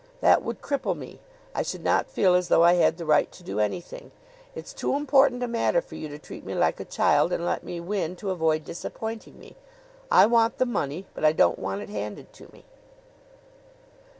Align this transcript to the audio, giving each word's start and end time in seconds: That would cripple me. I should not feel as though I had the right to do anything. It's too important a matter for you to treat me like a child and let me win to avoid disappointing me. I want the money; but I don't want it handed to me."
That 0.19 0.41
would 0.43 0.61
cripple 0.63 0.97
me. 0.97 1.19
I 1.53 1.61
should 1.61 1.83
not 1.83 2.09
feel 2.09 2.33
as 2.33 2.47
though 2.47 2.63
I 2.63 2.73
had 2.73 2.97
the 2.97 3.05
right 3.05 3.31
to 3.31 3.43
do 3.43 3.59
anything. 3.59 4.09
It's 4.55 4.73
too 4.73 4.95
important 4.95 5.43
a 5.43 5.47
matter 5.47 5.79
for 5.79 5.93
you 5.93 6.07
to 6.09 6.17
treat 6.17 6.43
me 6.43 6.55
like 6.55 6.79
a 6.79 6.85
child 6.85 7.31
and 7.31 7.45
let 7.45 7.63
me 7.63 7.79
win 7.79 8.15
to 8.15 8.31
avoid 8.31 8.65
disappointing 8.65 9.37
me. 9.37 9.55
I 10.09 10.25
want 10.25 10.57
the 10.57 10.65
money; 10.65 11.05
but 11.13 11.23
I 11.23 11.33
don't 11.33 11.59
want 11.59 11.83
it 11.83 11.89
handed 11.89 12.33
to 12.33 12.51
me." 12.51 12.65